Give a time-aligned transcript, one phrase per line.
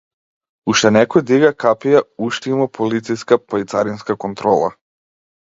[0.71, 4.73] Уште некој дига капија, уште има полициска, па и царинска контрола.